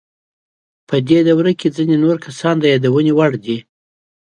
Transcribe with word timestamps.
په 0.87 0.95
دې 1.07 1.19
دوره 1.27 1.51
کې 1.59 1.67
ځینې 1.77 1.95
نور 2.03 2.17
کسان 2.25 2.55
د 2.59 2.63
یادونې 2.73 3.11
وړ 3.15 3.31
دي. 3.45 3.57